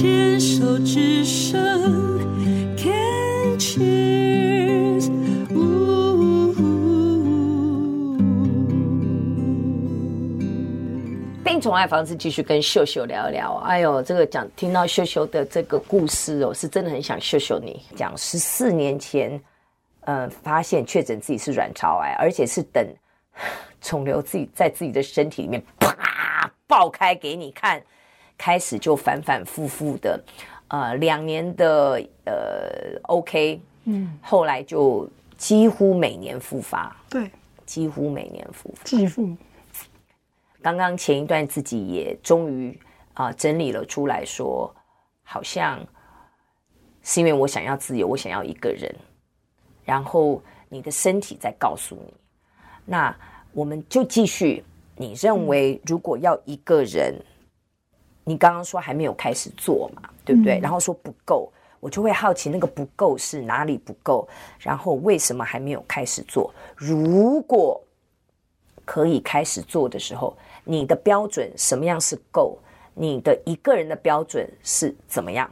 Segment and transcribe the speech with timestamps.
[0.00, 1.60] 牵手之声
[2.76, 5.08] ，Can cheers，
[11.42, 13.54] 病虫害防治继续跟秀秀聊聊。
[13.66, 17.82] 哎呦，这个讲听到秀秀的这个故事哦，是真的很想秀秀你。
[17.96, 19.42] 讲十四年前，
[20.02, 22.86] 呃，发现确诊自己是卵巢癌，而且是等
[23.80, 27.82] 肿瘤自己在自己的身体里面啪爆开给你看。
[28.38, 30.22] 开始就反反复复的，
[30.68, 37.28] 呃，两年的呃 OK，嗯，后来就几乎每年复发，对，
[37.66, 39.36] 几乎每年复发，几乎。
[40.62, 42.78] 刚刚前一段自己也终于
[43.14, 44.72] 啊、呃、整理了出来说，
[45.24, 45.84] 好像
[47.02, 48.94] 是因为我想要自由，我想要一个人，
[49.84, 52.14] 然后你的身体在告诉你，
[52.84, 53.14] 那
[53.52, 54.64] 我们就继续。
[55.00, 57.12] 你认为如果要一个人？
[57.14, 57.24] 嗯
[58.28, 60.58] 你刚刚说还没有开始做嘛，对不对？
[60.58, 66.52] 嗯、然后说不够，我就会好奇那个不够是哪里不够，然后为什么还没有开始做？
[66.76, 67.82] 如果
[68.84, 72.58] 可以开始做的时候，你的标准什么样是够？
[72.92, 75.50] 你的一个人的标准是怎么样？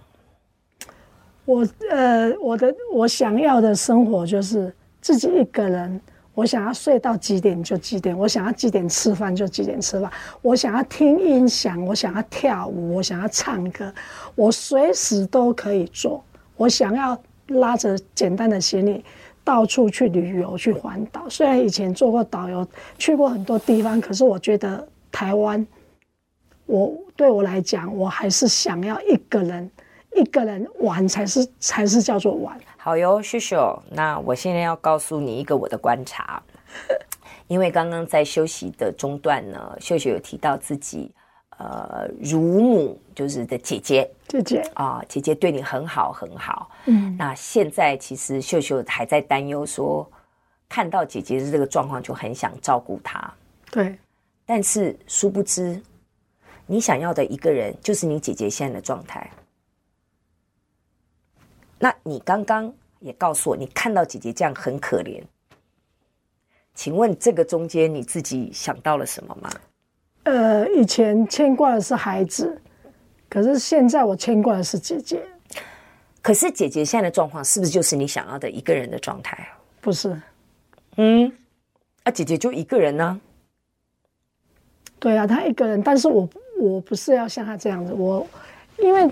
[1.46, 5.98] 我呃，我的我想要的生活就是自己一个人。
[6.36, 13.90] 我想要睡到几点就几点，我想要几点吃饭就几点吃饭，我想要听音响，我想要跳舞，我想要唱歌，
[14.34, 16.22] 我随时都可以做。
[16.58, 19.02] 我想要拉着简单的行李
[19.42, 21.26] 到处去旅游去环岛。
[21.26, 25.66] 虽然以前做过导游，去过很多地方，可是我觉得台湾，
[26.66, 29.70] 我对我来讲，我还是想要一个人，
[30.14, 32.60] 一个人玩才是才是叫做玩。
[32.86, 33.82] 好哟，秀秀。
[33.90, 36.40] 那我现在要告诉你一个我的观察，
[37.48, 41.10] 因为刚刚在休息的中段呢，秀秀有提到自己，
[41.58, 46.70] 呃，乳母就是的姐姐，姐姐啊，姐姐对你很好很好。
[46.84, 50.08] 嗯，那现在其实秀秀还在担忧说，
[50.68, 53.34] 看到姐姐的这个状况就很想照顾她。
[53.72, 53.98] 对，
[54.44, 55.82] 但是殊不知，
[56.66, 59.28] 你想要的一个人就是你姐姐现在的状态。
[61.78, 65.22] 那你刚刚也告诉我，你看到姐姐这样很可怜，
[66.74, 69.50] 请问这个中间你自己想到了什么吗？
[70.24, 72.58] 呃，以前牵挂的是孩子，
[73.28, 75.22] 可是现在我牵挂的是姐姐。
[76.22, 79.46] 可是姐姐现在的状况是不是就是你想要的一个人的状态？
[79.82, 80.18] 不是，
[80.96, 81.30] 嗯，
[82.04, 83.20] 啊，姐姐就一个人呢？
[84.98, 86.26] 对啊，她一个人，但是我
[86.58, 88.26] 我不是要像她这样子，我
[88.78, 89.06] 因为。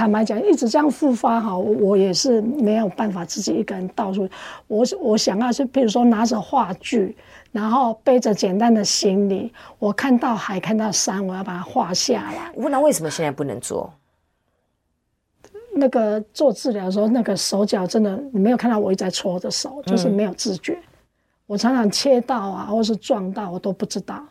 [0.00, 4.26] 坦白讲，一直这样复发哈，我也是没有办法自己一个人到处。
[4.66, 7.14] 我我想要是，比如说拿着画具，
[7.52, 12.50] 然后背着简单的行李，我看到海，看到山，我要把它画下来。
[12.54, 13.92] 我问他为什么现在不能做？
[15.74, 20.72] 那个做治疗的时候，那个手脚真的，你没有看到我一直在搓着手，就是没有自觉。
[20.72, 20.88] 嗯、
[21.46, 24.24] 我常常切到啊，或是撞到，我都不知道。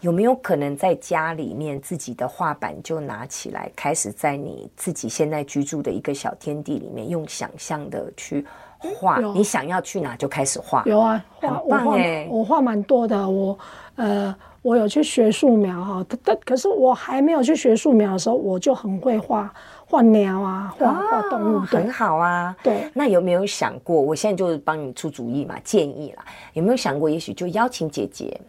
[0.00, 8.44] 有没有可能在家里面自己的画板就拿起来，开始在你自己现在居住的一个小天地里面，用想象的去
[8.78, 9.20] 画？
[9.34, 10.82] 你想要去哪就开始画。
[10.86, 13.28] 有啊，画很棒哎，我画蛮多的。
[13.28, 13.58] 我
[13.96, 19.52] 呃，我有去学素描哈，但可是我还没有去学素描的时候，我就很会画
[19.86, 22.56] 画鸟啊，画画动物，很好啊。
[22.62, 24.00] 对，那有没有想过？
[24.00, 26.24] 我现在就是帮你出主意嘛，建议啦。
[26.54, 28.40] 有没有想过，也许就邀请姐姐？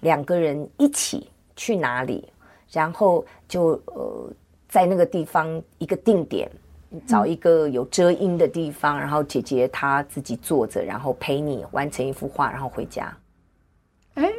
[0.00, 2.28] 两个人一起去哪里，
[2.70, 4.30] 然后就呃
[4.68, 6.50] 在那个地方一个定点，
[7.06, 13.16] 找一个有遮阴的地方，然后姐姐她自己坐着，然后陪你完成一幅画，然后回家。
[14.14, 14.30] 哎，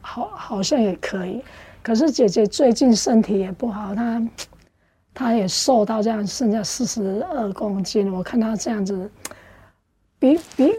[0.00, 1.42] 好，好像也可以。
[1.82, 4.28] 可是姐姐最近身体也不好，她
[5.14, 8.12] 她也瘦到这样，剩下四十二公斤。
[8.12, 9.08] 我看她这样子，
[10.18, 10.72] 比比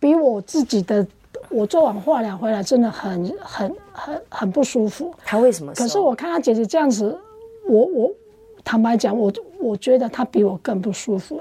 [0.00, 1.06] 比我自己的。
[1.52, 5.14] 我做完化疗回来，真的很很很很不舒服。
[5.24, 5.72] 他为什么？
[5.74, 7.16] 可是我看他姐姐这样子，
[7.68, 8.10] 我我
[8.64, 11.40] 坦白讲，我我觉得他比我更不舒服。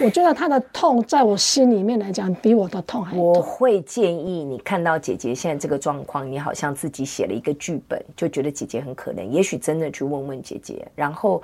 [0.00, 3.20] 我觉得他的痛，在我心里面来讲，比我的痛还痛。
[3.20, 9.28] 我会建议你看到姐姐现在这个状况，你好像自己写了一个剧本，就觉得姐姐很可怜。
[9.28, 11.42] 也许真的去问问姐姐，然后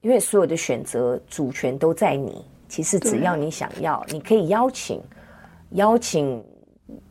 [0.00, 2.44] 因为所有的选择主权都在你。
[2.68, 5.00] 其实只要你想要，你可以邀请
[5.70, 6.42] 邀请。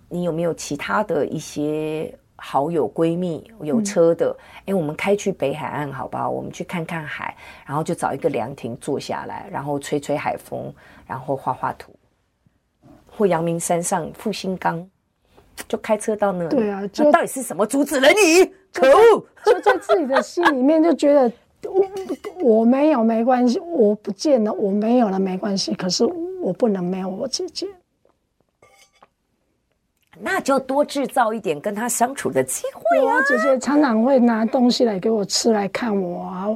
[0.09, 4.35] 你有没有其他的一些好友闺蜜有车的？
[4.61, 6.29] 哎、嗯，我们开去北海岸好不好？
[6.29, 7.35] 我们去看看海，
[7.65, 10.73] 然后就找一个凉亭坐下来，然后吹吹海风，
[11.05, 11.93] 然后画画图。
[13.11, 14.89] 或阳明山上复兴岗，
[15.67, 16.49] 就开车到那里。
[16.55, 18.49] 对啊，就到底是什么阻止了你？
[18.71, 19.25] 可恶！
[19.43, 21.29] 就在自己的心里面就觉得
[22.41, 25.73] 我没有没关系，我不见了，我没有了没关系。
[25.73, 26.05] 可是
[26.39, 27.67] 我不能没有我姐姐，
[30.21, 33.15] 那就多制造一点跟他相处的机会啊！
[33.15, 36.47] 我姐姐常常会拿东西来给我吃，来看我啊，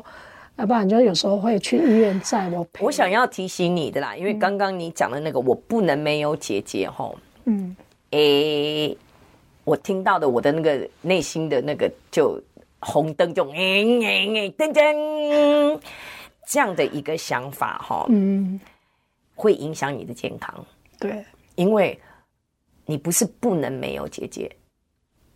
[0.58, 2.86] 要不然就有时候会去医院载我陪。
[2.86, 7.18] 我想要提醒你的啦，因为刚刚你讲的那个，我不能没有姐姐吼。
[7.46, 7.76] 嗯，
[8.12, 8.98] 诶，
[9.64, 12.42] 我听到的我的那个内心的那个就。
[12.86, 15.80] 红灯就嗯嗯嗯噔噔，
[16.46, 18.60] 这样的一个想法哈，嗯，
[19.36, 20.54] 会影响你的健康。
[21.00, 21.24] 对，
[21.56, 21.98] 因为
[22.86, 24.56] 你不是不能没有姐姐，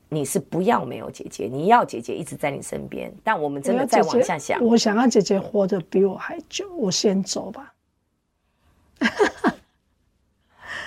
[0.09, 3.13] 你是不要没有姐姐，你要姐姐一直在你身边。
[3.23, 7.73] 但我们真的再往下想，我想要姐姐活得比我还久，我先走吧。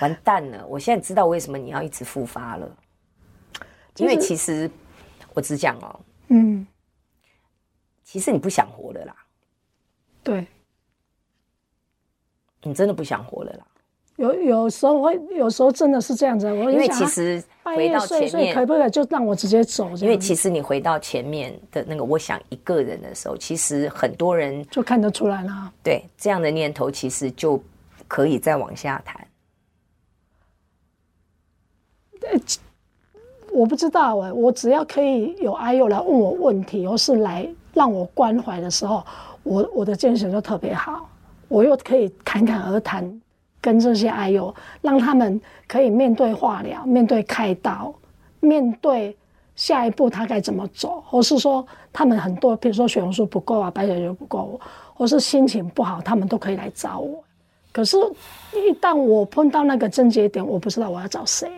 [0.00, 0.66] 完蛋了！
[0.66, 2.76] 我现在知道为什么你要一直复发了，
[3.96, 4.70] 因为其实
[5.34, 6.00] 我只讲哦。
[6.28, 6.66] 嗯，
[8.02, 9.14] 其实你不想活了啦。
[10.22, 10.46] 对，
[12.62, 13.66] 你真的不想活了啦。
[14.20, 16.46] 有有时候会，有时候真的是这样子。
[16.46, 19.88] 我因为其实回到前面，可不可以就让我直接走？
[19.96, 25.72] 因为其实你回到前面的那个，我想一个人的时候，其实很多人就看得出来了。
[25.82, 27.58] 对，这样的念头其实就
[28.06, 29.26] 可以再往下谈。
[32.20, 32.38] 对。
[33.50, 39.02] 我不知道哎，我只要可以有阿佑来问我问题，或是来让我关怀的时候，
[39.43, 41.08] 我我的精神就特别好。
[41.49, 43.20] 我又可以侃侃而谈，
[43.60, 47.94] 跟这些癌友，让他们可以面对化疗，面对开刀，
[48.40, 49.16] 面对
[49.56, 54.60] 下一步他该怎么走，或是说他们很多，比如说血红素不够啊，白血球不够，
[54.94, 57.22] 或是心情不好，他们都可以来找我。
[57.72, 57.96] 可是，
[58.52, 61.48] 一旦我碰到那个症结点，我不知道我要找谁。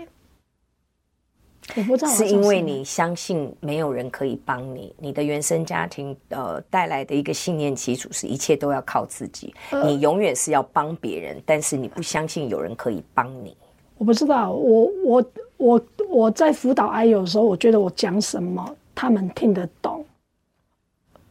[1.77, 13.57] 我不知道是因为你相信没有人可以帮你，你的原生家庭呃带来的一个信念基础是一切都要靠自己，呃、你永远是要帮别人，但是你不相信有人可以帮你。
[13.97, 15.25] 我不知道，我我
[15.57, 20.05] 我我在辅导阿友的时候，我觉得我讲什么他们听得懂，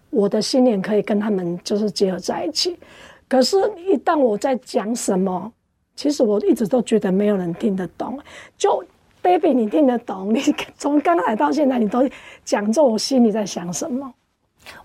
[0.09, 2.79] 我的信念可以跟他们就是结合在一起。
[3.27, 5.51] 可是，一旦我在讲什么，
[5.95, 8.17] 其实我一直都觉得没有人听得懂，
[8.57, 8.81] 就。
[9.21, 10.31] Baby，你听得懂？
[10.33, 10.41] 你
[10.77, 12.09] 从刚来到现在，你都
[12.43, 14.13] 讲中我心里在想什么？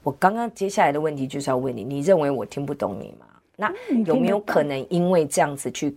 [0.03, 3.27] 我刚刚接下来的问题就是要问你：你认为我听不懂你吗？
[3.57, 3.73] 那
[4.05, 5.97] 有没有可能因为这样子去，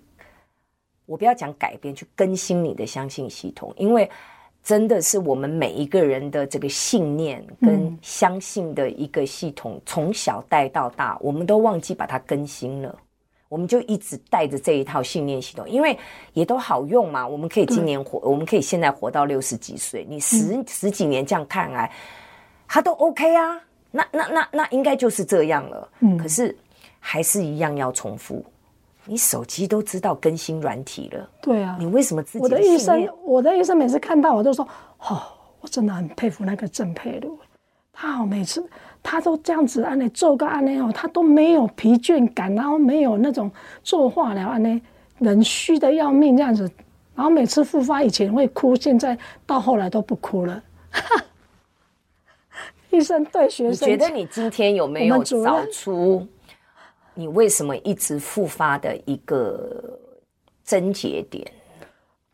[1.06, 3.74] 我不要讲改变，去更新你的相信系统？
[3.78, 4.10] 因为
[4.64, 12.98] 真的是我们每一个人的这个信念跟相信的一个系统，从小带到大，我们都忘记把它更新了。
[13.50, 15.98] 我们就一直带着这一套信念系统，因为
[16.34, 17.28] 也都好用嘛。
[17.28, 20.06] 我们可以今年活，我们可以现在活到六十几岁。
[20.08, 21.92] 你十、嗯、十几年这样看来，
[22.68, 23.60] 他都 OK 啊。
[23.90, 25.90] 那那那那应该就是这样了。
[26.02, 26.16] 嗯。
[26.16, 26.56] 可是
[27.00, 28.46] 还是一样要重复。
[29.06, 31.28] 你手机都知道更新软体了。
[31.42, 31.76] 对啊。
[31.80, 32.44] 你为什么自己的？
[32.44, 34.64] 我的医生，我的医生每次看到我都说
[35.10, 35.24] ：“哦，
[35.60, 37.36] 我真的很佩服那个郑佩如，
[37.92, 38.64] 他好每次。”
[39.02, 43.50] 他都这样子按呢做个按呢哦，他都没有疲倦感，然后没有那种
[43.84, 44.82] 做化疗按呢
[45.18, 46.70] 人虚的要命这样子，
[47.16, 50.64] 然后每次复发以前会哭，现在到后来都不哭了。
[52.92, 56.28] 医生对学生，你觉得你今天有没有找出
[57.14, 60.00] 你为什么一直复发的一个
[60.64, 61.46] 症结点？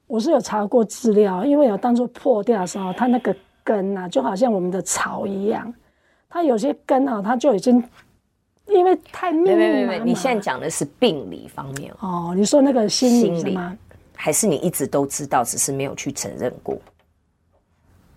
[0.08, 5.74] 我是有查过资料，因为有当初破掉的时候，它那个根啊，就好像我们的草一样。
[6.36, 7.82] 他有些根啊，他就已经
[8.68, 9.56] 因为太密了。
[9.56, 12.34] 没没没，你现在讲的是病理方面哦。
[12.36, 13.74] 你说那个心理是吗？
[14.14, 16.78] 还是你一直都知道，只是没有去承认过？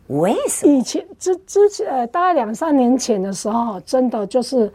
[0.09, 0.73] 为什么？
[0.73, 4.69] 以前之之前，呃，大概两三年前的时候，真的就是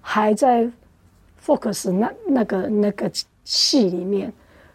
[0.00, 0.66] 还在
[1.44, 3.10] focus 那那个那个
[3.44, 4.32] 戏里面。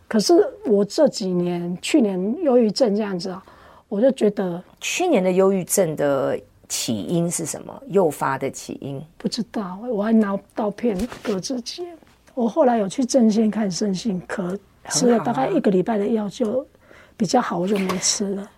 [0.08, 3.44] 可是我这几年，去年忧郁症这样子啊，
[3.90, 6.40] 我就觉得去年的忧郁症的。
[6.74, 7.84] 起因是什么？
[7.86, 11.88] 诱发的起因不知道，我还拿刀片割自己。
[12.34, 14.58] 我后来有去正线看身心科，
[14.90, 16.68] 吃了大概一个礼拜的药就
[17.16, 18.52] 比较好，我就没吃了。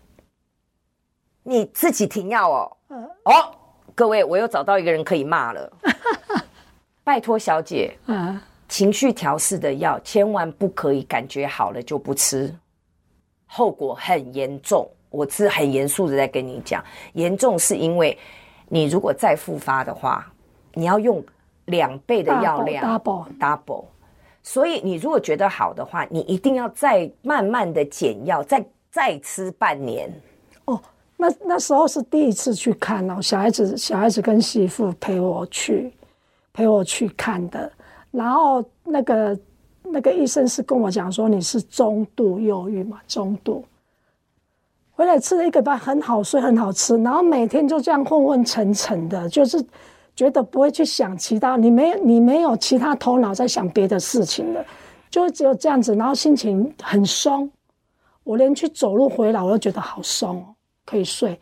[1.44, 2.78] 你自己停药哦？
[2.88, 3.56] 呃、哦，
[3.94, 5.74] 各位，我又找到一个人可以骂了。
[7.04, 12.56] 拜托小姐，啊、情绪调试的药千万不可以感觉好了就不吃，
[13.46, 14.90] 后果很严重。
[15.16, 18.18] 我是很严肃的在跟你讲，严重是因为
[18.68, 20.26] 你如果再复发的话，
[20.74, 21.24] 你要用
[21.66, 23.86] 两倍的药量，double double。
[24.44, 30.12] 所以你如果觉得好的话，你一定要再慢慢的减药，再再吃半年。
[30.66, 30.80] 哦，
[31.18, 35.92] 那那时候是第一次去看哦，小孩子小孩子跟媳妇陪我去
[36.54, 37.72] 陪我去看的，
[38.12, 39.40] 然后那个
[39.82, 43.66] 那个医生是跟我讲说，你是中度忧郁嘛，中度。
[44.96, 49.62] 回来吃了一个饭，很好睡，很好吃，然后每天就这样昏昏沉沉的，就是
[50.16, 54.66] 觉得不会去想其他，你没你没有其他头脑在想别的事情了，
[55.10, 57.52] 就只有这样子，然后心情很松，
[58.24, 61.38] 我连去走路回来我都觉得好松哦，可以睡。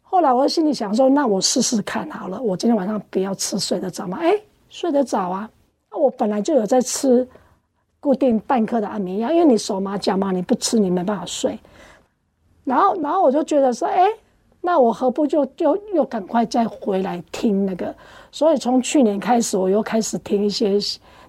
[0.00, 4.16] 后来我心里想说，那我试试看好了，我今天晚上不要吃，睡得着吗？
[4.22, 4.32] 哎，
[4.70, 5.50] 睡得着啊，
[5.90, 7.28] 那我本来就有在吃
[8.00, 11.58] 固定半颗的安眠药，因为你手麻脚麻，你不吃你没办法睡。
[12.64, 14.08] 然后，然后我就觉得说，哎，
[14.60, 17.94] 那我何不就就又赶快再回来听那个？
[18.32, 20.78] 所以从去年开始，我又开始听一些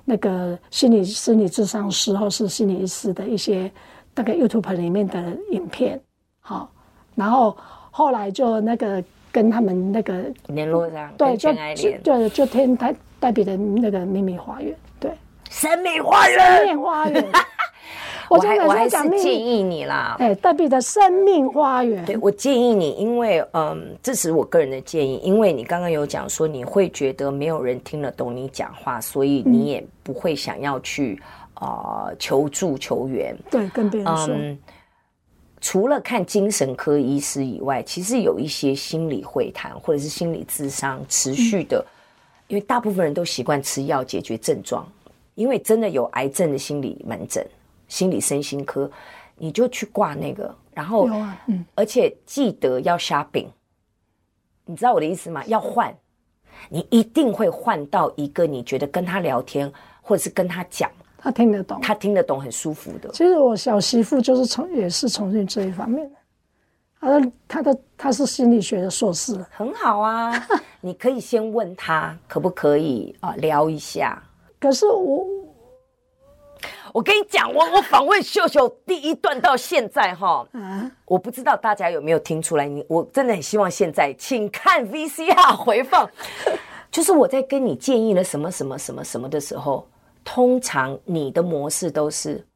[0.05, 3.69] 那个心理心理咨商师或是心理医师的一些
[4.15, 5.99] 那个 YouTube 里面的影片，
[6.39, 6.69] 好，
[7.15, 7.55] 然后
[7.91, 11.51] 后来就那个跟他们那个联络上，对，就
[12.03, 15.11] 就就听他黛比的那个秘密花园，对，
[15.49, 17.25] 神秘花园，花园。
[18.35, 22.03] 我还我还是建议你啦，哎，黛比的生命花园。
[22.05, 31.21] 对，我建议你，因为嗯，这是我个人的建议，因为你刚刚有讲说你会觉得没有人听得懂你讲话，所以你也不会想要去
[31.55, 33.35] 啊、呃、求助求援。
[33.49, 34.33] 对，跟别人说。
[34.33, 34.57] 嗯，
[35.61, 41.89] 除了看精神科医师以外，其实有一些心理会谈或者是心理智商持续的，嗯、
[42.49, 44.87] 因为大部分人都习惯吃药解决症状，
[45.33, 47.43] 因为真的有癌症的心理门诊。
[47.95, 48.91] 心理身心科，
[49.37, 51.07] 你就去挂那个，然后，
[51.47, 53.49] 嗯，而且记得要下饼，
[54.65, 55.41] 你知道我的意思吗？
[55.45, 55.95] 要换，
[56.67, 59.71] 你一定会换到一个你觉得跟他聊天，
[60.01, 63.07] 或者是跟他讲，他听得懂，他听得懂，很舒服的。
[63.13, 66.15] 其实我小媳妇就是从也是从事这一方面的，
[66.99, 70.33] 他的他的他是心理学的硕士，很好啊。
[70.81, 74.21] 你可以先问他可不可以啊聊一下，
[74.59, 75.25] 可是我。
[76.95, 80.47] 我跟你讲，我我访问秀秀第一段到现在哈，
[81.03, 82.65] 我不知道大家有没有听出来。
[82.69, 86.09] 你我真的很希望现在，请看 VCR 回放，
[86.89, 89.85] 就是我在跟你建议了什么什么什么什么的时候，
[90.23, 92.47] 通常你的模式都是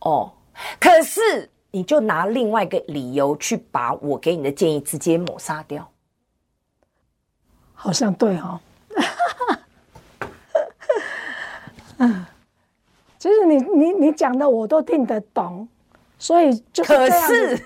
[0.00, 0.32] 哦，
[0.80, 5.86] 可是你就拿另外一个理由去把我给你的建议直接抹杀掉，
[7.74, 9.58] 好像对哈、哦，
[11.98, 12.24] 嗯。
[13.24, 15.66] 其实你你你讲的我都听得懂，
[16.18, 17.56] 所以就是这样子，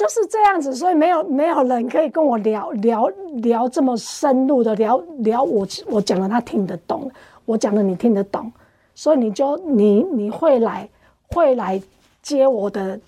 [0.00, 7.08] 就是这样子，所以没有没有人可以跟我聊聊聊这么深入的聊聊我我讲的他听得懂，
[7.44, 8.50] 我讲的你听得懂，
[8.96, 10.88] 所以你就你你会来
[11.28, 11.80] 会来
[12.20, 12.98] 接我的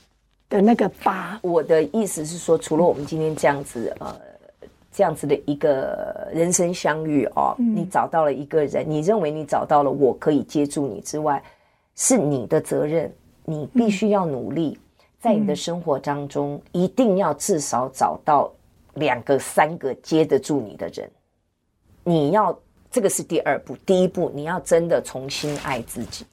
[0.48, 1.36] 的那个疤。
[1.42, 4.14] 我的意思是说，除了我们今天这样子呃
[4.92, 11.42] 这样子的一个人生相遇哦，嗯、你找到了一个人，你认为你找到了我可以接住你之外。
[12.00, 13.12] 是你的责任，
[13.44, 14.78] 你必须要努力，
[15.18, 18.48] 在你的生活当中，一定要至少找到
[18.94, 21.10] 两个、三个接得住你的人。
[22.04, 22.56] 你要
[22.88, 26.24] 这个是第二步，第一步你要真的重新爱自己，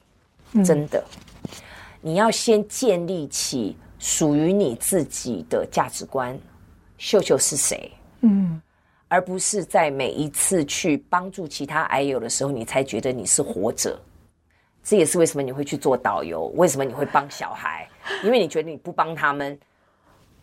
[0.64, 1.04] 真的，
[2.00, 6.38] 你要先建立起属于你自己的价值观。
[6.96, 7.90] 秀秀是谁？
[8.20, 8.62] 嗯，
[9.08, 13.98] 而不是在每一次去帮助其他癌友的时候，你才觉得你是活着。
[14.88, 17.88] 这也是为什么你会去做导游，为什么你会帮小孩？
[18.22, 19.58] 因为你觉得你不帮他们，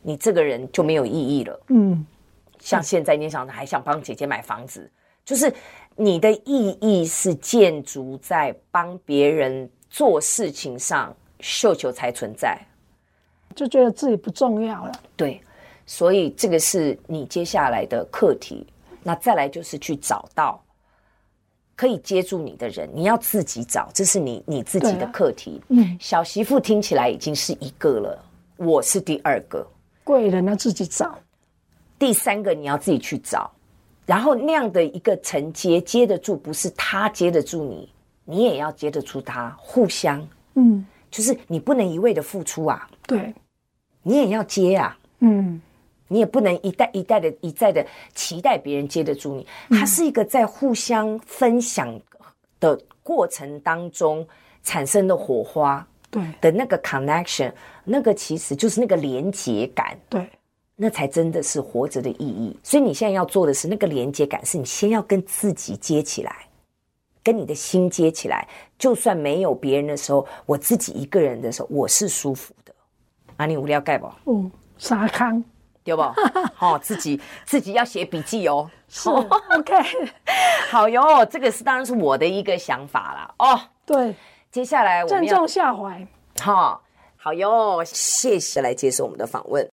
[0.02, 1.58] 你这个人就没有意义了。
[1.70, 2.06] 嗯，
[2.60, 4.92] 像现在你想还想帮姐姐买房子，
[5.24, 5.50] 就是
[5.96, 12.60] 你的意义是建筑在帮别人做事情上，绣球才存在，
[13.56, 14.92] 就觉得自己不重要了。
[15.16, 15.42] 对，
[15.86, 18.68] 所以这个是你接下来的课题。
[19.02, 20.62] 那再来就是去找到。
[21.76, 25.62] 可以接住你的人，你要自己找，这是你你自己的课题。
[25.70, 28.24] 嗯，小媳妇听起来已经是一个了，
[28.58, 29.66] 我是第二个。
[30.04, 31.18] 贵人要自己找，
[31.98, 33.50] 第三个你要自己去找，
[34.06, 37.90] 然后那样的一个承接接得住，不是他接得住你，
[38.26, 40.26] 你也要接得住他，互相。
[40.56, 43.34] 嗯，就是你不能一味的付出啊，对，
[44.04, 45.62] 你也要接啊，嗯。
[46.14, 52.00] 你也不能一代一代的一再的期待别人接得住你，它是一个在互相分享
[52.60, 54.26] 的过程当中
[54.64, 57.52] 产生的火花，对的那个 connection，
[57.84, 60.30] 那个其实就是那个连接感，对，
[60.76, 62.56] 那才真的是活着的意义。
[62.62, 66.48] 所以你现在要做的是那个连接感，是你先要跟自己接起来，
[67.24, 72.74] 跟你的心接起来，就算没有别人的时候，我自己一个人的时候，我是舒服的。
[73.36, 74.08] 啊，你无聊盖不？
[74.28, 75.44] 嗯，沙康。
[75.84, 76.02] 对不？
[76.56, 78.70] 好、哦，自己自己要写笔记哦。
[78.88, 79.26] 是、哦、
[79.58, 79.74] OK，
[80.70, 83.34] 好哟，这个是当然是我的一个想法啦。
[83.40, 83.60] 哦。
[83.86, 84.16] 对，
[84.50, 86.08] 接下来我们正中下怀。
[86.40, 86.80] 好、哦，
[87.18, 89.70] 好哟，谢谢来接受我们的访问。